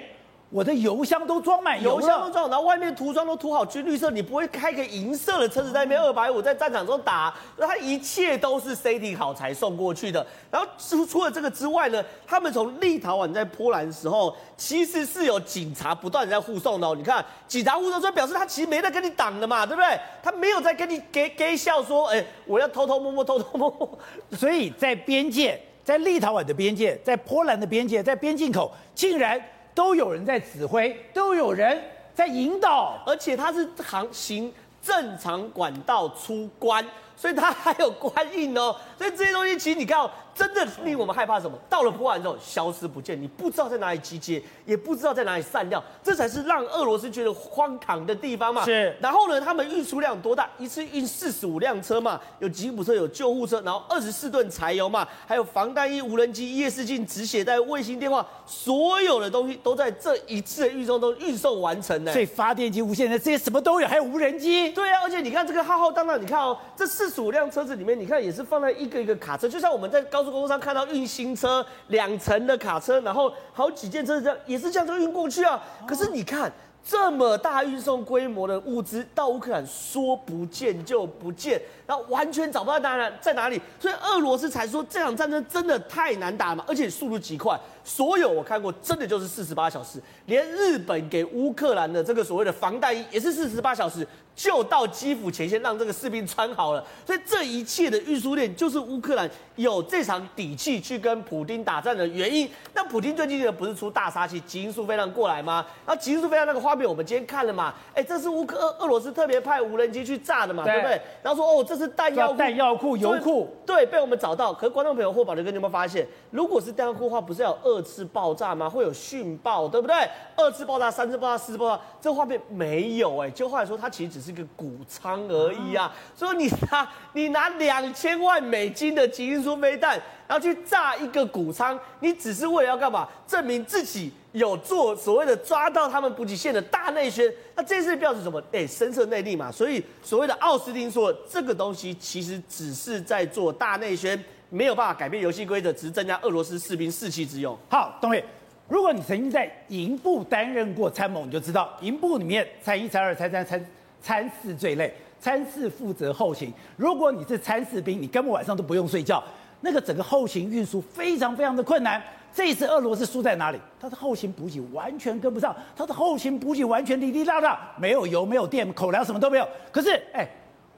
[0.48, 10.24] 我的油箱都装满油，油箱都装，然后外面涂装都涂好军绿色，你不会开个银色的车子在那边二百五在战场中打，他一切都是 setting 好才送过去的。
[10.48, 16.94] 然后除除了这个之外呢，他们从立陶宛在波兰的时候，其实是有警察不断在护送的。
[16.94, 19.98] 你看警察护送，所以表示他其实没在跟你挡的嘛，对不对？
[20.22, 23.98] 他没有在跟你给给笑说，哎，我要偷偷摸摸偷偷摸摸。
[24.38, 29.42] 所以在边界，在立陶宛的边界，在波兰的边界，在边境口，竟然。
[29.77, 31.79] 都有人在指挥，都有人
[32.15, 34.51] 在引导，而且它是航行
[34.83, 36.83] 正常管道出关，
[37.15, 38.75] 所以它还有官印哦。
[38.98, 40.11] 所以这些东西，其实你看哦。
[40.37, 41.56] 真的令我们害怕什么？
[41.66, 48.62] 到了波兰之后消失不见，你不知道在哪里集结，也不知道在哪里散掉，这才是让俄罗斯觉得荒唐的地方嘛。
[48.62, 48.94] 是。
[49.00, 50.46] 然后呢，他们运输量多大？
[50.59, 62.12] 一次运四十五辆车嘛，有吉普车，有救护车，然后二十四吨柴油嘛，还有防弹衣、无人机、夜视镜、止血带、卫星电话，所有的东西都在这一次的运送中运送完成的。
[62.12, 64.70] 所以发电机、无线的这些什么都有，还有无人机。
[64.72, 70.37] 对啊，而且你看这个浩浩荡荡，你看哦，这四十五辆车子里面，你看也是放在一个一个卡车，就像我们在高速。
[70.37, 75.59] 公路上看到运新车两层的卡车，然后好几件车这样也是这样子运过去啊。
[75.88, 76.53] 可是你看
[76.85, 87.59] 这么大运送规模的物资到乌克兰，说不见就不见，然后完全找不到哪在哪里，所以俄罗斯才说这场战争真的太难打嘛，而且速度极快。
[87.83, 94.07] 所有我看过，真的就是四十八小时，连日本给乌克兰的这个所谓的防弹衣也是四十八小时。
[94.37, 96.85] 就到基辅前线，让这个士兵穿好了。
[97.07, 102.49] 所以这一切的运输链，就是乌克兰有这场底气去跟普京打战的原因。
[102.75, 105.64] 那普京最近呢，不是出大杀器，极音速飞弹过来吗？
[105.87, 107.72] 然后极音速飞弹那个画面，我们今天看了嘛？
[107.94, 111.01] 哎，这是乌克俄俄罗斯特别派无人机去炸的嘛，对，对不对？
[111.22, 114.53] 然后说哦，这是弹药库、弹药库、油库，对，被我们找到。
[114.53, 118.68] 可是观众朋友或宝杰哥，你有没有发现，如果是弹药库的话，不是要有二次爆炸吗？
[118.68, 119.96] 会有殉爆，对不对？
[120.37, 123.31] 二次爆炸、三次爆炸、四次爆炸，这个画面没有哎。
[123.31, 124.26] 就后来说，它其实只是。
[124.27, 125.95] 是个谷仓而已啊！
[126.17, 133.09] 所以你拿你拿两千万美金的极音速飞弹，然后去炸一个谷仓，你只是为了要干嘛？
[133.29, 137.33] 证明自己有做所谓的抓到他们补给线的大内宣。
[137.55, 138.43] 那这次表示什么？
[138.51, 139.53] 哎，深色内力嘛。
[139.53, 147.57] 所以所谓的奥斯汀说，这个东西其实只是在做大内宣，没有办法改变游戏规则，只是增加俄罗斯士兵士气之用。
[147.71, 148.25] 好，东伟，
[148.69, 153.65] 如果你曾经在营部担任过参谋，你就知道营部里面参一、参二、参三、参
[154.07, 154.95] 参事最累。
[155.19, 159.21] 参事负责后勤，如果你是参事兵，你根本晚上都不用睡觉。
[159.62, 162.01] 那个整个后勤运输非常非常的困难。
[162.33, 163.59] 这一次俄罗斯输在哪里？
[163.81, 169.49] 他的后勤补给完全跟不上，他的后勤补给完全滴滴答答，没有油，没有电，口粮什么都没有。
[169.73, 170.29] 可是，哎，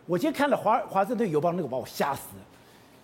[0.07, 2.43] 我今天看了华华盛顿邮报那个，把我吓死了。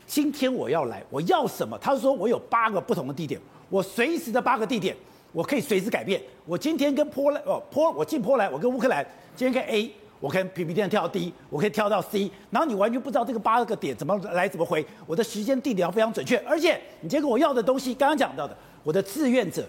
[0.07, 1.77] 今天我要来，我要什么？
[1.79, 4.97] 他说我有八个不同的地点，我随时的八个地点，
[5.33, 6.23] 我可以随时改变。
[6.47, 9.05] 我今天跟波兰哦波，我进波兰，我跟乌克兰，
[9.37, 9.93] 今天跟 A。
[10.25, 19.69] 我可以平平地跳到 D，我可以跳到 C，然后你完全不知道这个八个点怎么来怎么回，我的时间地点要非常准确，而且你结果我要的东西，刚刚讲到的，我的志愿者，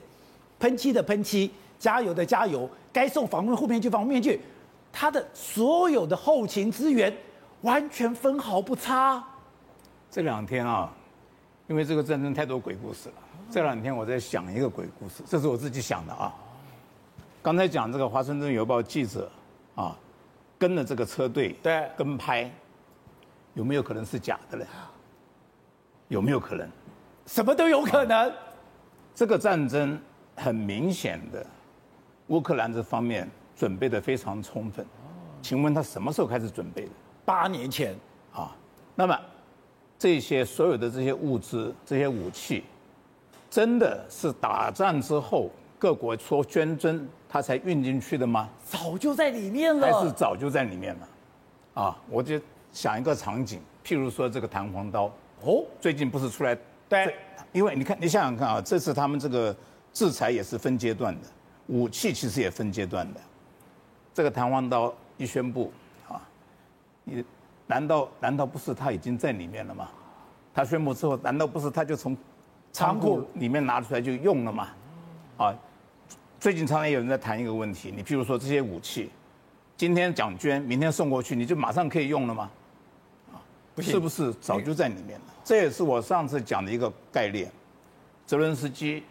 [0.57, 4.39] 喷漆的喷漆，加油的加油，该送防护护面具防护面具，
[4.93, 7.13] 他的所有的后勤资源
[7.59, 9.21] 完全分毫不差。
[10.09, 10.89] 这两天啊，
[11.67, 13.15] 因为这个战争太多鬼故事了，
[13.51, 16.33] 这两天我在想一个鬼故事，这是我自己想的啊。
[17.43, 19.29] 刚才讲这个华盛顿邮报记者
[19.75, 19.93] 啊。
[20.57, 22.49] 跟了这个车队，对，跟拍，
[23.53, 24.65] 有没有可能是假的呢？
[26.07, 26.69] 有没有可能？
[27.25, 28.31] 什么都有可能。
[29.13, 29.99] 这个战争
[30.35, 31.45] 很明显的，
[32.27, 34.85] 乌克兰这方面准备的非常充分。
[35.41, 36.91] 请问他什么时候开始准备的？
[37.25, 37.95] 八年前
[38.33, 38.55] 啊。
[38.95, 39.19] 那么
[39.97, 42.63] 这些所有的这些物资、这些武器，
[43.49, 47.07] 真的是打仗之后各国说捐赠？
[47.35, 48.47] 他才运进去的吗？
[48.63, 49.85] 早就在里面了。
[49.85, 51.07] 还是早就在里面了？
[51.73, 52.39] 啊，我就
[52.71, 56.57] 想一个场景，譬如说这个弹簧刀，哦，最近不是出来？
[56.87, 57.13] 对，
[57.51, 59.53] 因为你看，你想想看啊，这次他们这个
[59.91, 61.27] 制裁也是分阶段的，
[61.67, 63.19] 武器其实也分阶段的。
[64.13, 65.73] 这个弹簧刀一宣布，
[66.07, 66.21] 啊，
[67.03, 67.21] 你
[67.67, 69.89] 难道难道不是他已经在里面了吗？
[70.53, 72.15] 他宣布之后，难道不是他就从
[72.71, 74.69] 仓库里面拿出来就用了吗？
[75.35, 75.53] 啊？
[76.45, 79.09] 最近常常有人在谈一个问题，你譬如说这些武器，
[79.75, 82.51] 今天讲捐，明天送过去，你就马上可以用了吗？
[83.33, 83.41] 啊，
[83.81, 85.25] 是不是早就在里面了？
[85.43, 87.51] 这也是我上次讲的一个概念。
[88.27, 89.03] 泽伦斯基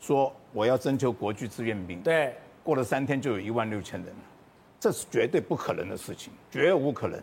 [0.00, 4.22] 说我要征求国际志愿兵，对，过了三天就有一万六千人了，
[4.78, 7.18] 这是绝对不可能的事情，绝无可能。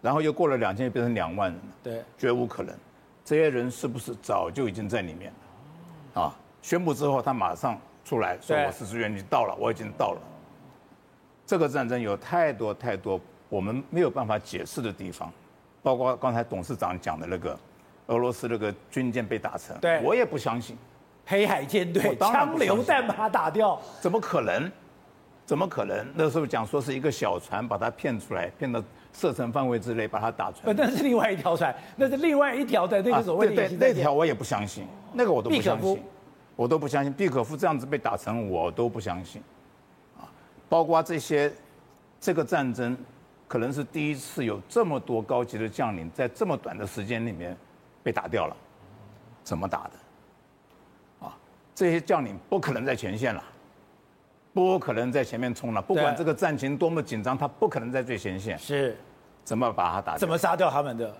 [0.00, 2.72] 然后又过了两天，变成两万人了，对，绝无可能。
[3.24, 5.32] 这些人是不是早就已经在里面
[6.14, 6.22] 了？
[6.22, 7.76] 啊，宣布之后他马上。
[8.12, 10.20] 出来说我是志愿军到了，我已经到了。
[11.46, 15.32] 这个战争有太多太多我们没有办法解释的地方，
[15.82, 17.58] 包括刚才董事长讲的那个
[18.08, 20.76] 俄罗斯那个军舰被打沉，对，我也不相信。
[21.24, 24.70] 黑海舰队枪榴弹把它打掉，怎么可能？
[25.46, 26.06] 怎么可能？
[26.14, 30.76] 那时候讲说是一个小船把它骗出来，骗到射程范围之内把它打沉。
[30.76, 33.54] 那是另外一条船，那是另外一条的那个所谓的。
[33.54, 36.02] 对对，那条我也不相信，那个我都不相信。
[36.54, 39.42] 我都不相信毕可夫这样子被打成，我都不相信，
[40.18, 40.28] 啊，
[40.68, 41.52] 包括这些，
[42.20, 42.96] 这个战争
[43.48, 47.56] 可能是第一次有这么多高级的将领在这么短的时间里面
[48.02, 48.56] 被打掉了，
[49.42, 51.26] 怎么打的？
[51.26, 51.36] 啊，
[51.74, 53.42] 这些将领不可能在前线了，
[54.52, 58.58] 不可能在前面冲了，不管这个战情多么紧张，他不可能在最前线。
[58.58, 58.96] 是，
[59.42, 60.18] 怎么把他打？
[60.18, 61.14] 怎么杀掉他们的？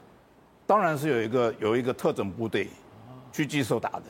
[0.67, 2.69] 当然是有一个有一个特种部队，
[3.33, 4.05] 狙击手打的。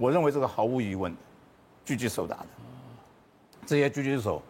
[0.00, 1.14] 我认为这个毫无疑问，
[1.84, 2.46] 狙击手打的。
[3.66, 4.40] 这些狙击手，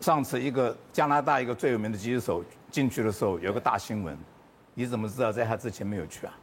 [0.00, 4.18] 上次一个加拿大一个最有名的狙击手进去的时候，有个大新闻。
[4.74, 6.34] 你怎么知道在他之前没有去啊？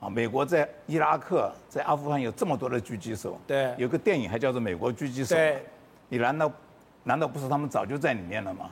[0.00, 5.36] 啊，美国在伊拉克、在阿富汗有这么多的狙击手，对，有个电影还叫做《美国狙击手》。
[5.38, 5.64] 对，
[6.08, 6.52] 你难道
[7.04, 8.68] 难道不是他们早就在里面了吗？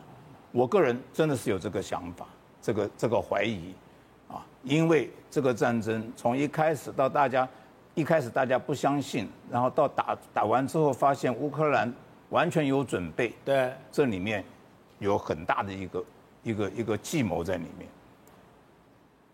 [0.50, 2.26] 我个人真的是有这个想法，
[2.60, 3.72] 这个这个怀疑，
[4.26, 7.48] 啊，因为这个战争从一开始到大家。
[7.96, 11.90] 一开始大家不相信，然后到打打完之后，发现乌克兰
[12.28, 13.35] 完全有准备。
[13.42, 14.44] 对，这里面
[14.98, 16.04] 有很大的一个
[16.42, 17.88] 一个一个计谋在里面。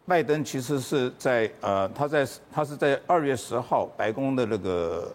[0.07, 5.15] 拜登其实是在呃，他在他是在二月十号白宫的那个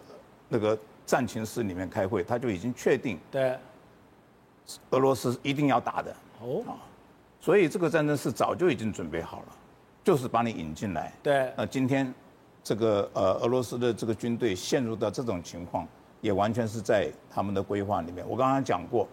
[0.50, 3.56] 那个战情室里面开会，他就已经确定对
[4.90, 6.76] 俄罗斯一定要打的哦啊，
[7.40, 9.46] 所以这个战争是早就已经准备好了，
[10.04, 11.10] 就是把你引进来。
[11.22, 12.12] 对，那今天。
[12.68, 15.88] 这个呃，俄罗斯的这个军队陷入到这种情况，
[16.20, 18.22] 也完全是在他们的规划里面。
[18.28, 19.08] 我刚刚讲过，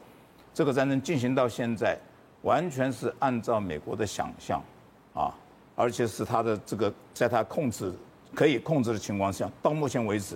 [0.54, 1.98] 这个战争进行到现在，
[2.42, 4.62] 完全是按照美国的想象，
[5.14, 5.34] 啊，
[5.74, 7.94] 而且是他的这个在他控制
[8.34, 10.36] 可以控制的情况下，到目前为止，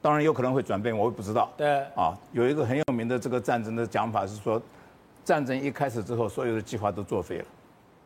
[0.00, 1.50] 当然有可能会转变，我也不知道。
[1.56, 1.80] 对。
[1.96, 4.62] 啊，有一个很有名的这个战争的讲法是说，
[5.24, 7.44] 战争一开始之后，所有的计划都作废了，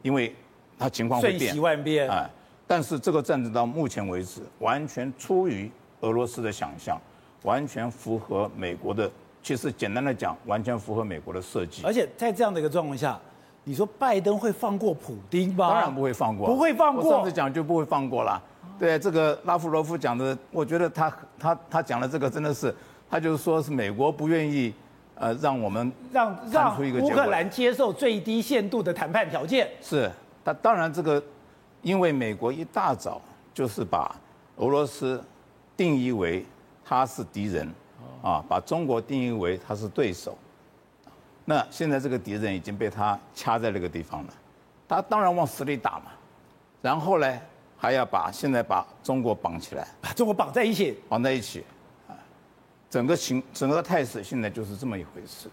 [0.00, 0.34] 因为
[0.78, 1.38] 它情况会变。
[1.38, 2.08] 瞬息万变。
[2.74, 5.70] 但是这个战争到目前为止，完全出于
[6.00, 7.00] 俄罗斯的想象，
[7.44, 9.08] 完全符合美国的。
[9.44, 11.84] 其实简单的讲，完全符合美国的设计。
[11.84, 13.16] 而且在这样的一个状况下，
[13.62, 15.68] 你说拜登会放过普丁吗？
[15.68, 17.04] 当然不会放过，不会放过。
[17.04, 18.42] 我上次讲就不会放过了。
[18.76, 22.74] 对这个拉夫罗夫讲的，我觉得他他他讲的这个真的是，
[23.08, 24.74] 他就是说是美国不愿意，
[25.14, 29.70] 呃，让我们让让乌克兰接受最低限度的谈判条件。
[29.80, 30.10] 是，
[30.44, 31.22] 他当然这个，
[31.84, 33.22] 因为美国一大早
[33.54, 34.16] 就是把
[34.56, 35.22] 俄罗斯
[35.76, 36.44] 定义为
[36.84, 37.72] 他是敌人。
[38.22, 40.36] 啊，把中国定义为他是对手，
[41.44, 44.32] 那现在这个敌人已经被他掐在那个地方了，
[44.88, 46.06] 他当然往死里打嘛，
[46.80, 47.40] 然后呢，
[47.76, 51.62] 还要把现在把中国绑起来，把中国绑在一起，绑在一起，
[52.08, 52.16] 啊，
[52.88, 55.50] 整个形整个态势现在就是这么一回事。